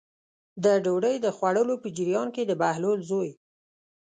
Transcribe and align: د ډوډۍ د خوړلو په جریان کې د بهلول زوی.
د 0.63 0.65
ډوډۍ 0.83 1.15
د 1.21 1.27
خوړلو 1.35 1.75
په 1.83 1.87
جریان 1.97 2.27
کې 2.35 2.43
د 2.45 2.51
بهلول 2.61 2.99
زوی. 3.09 3.31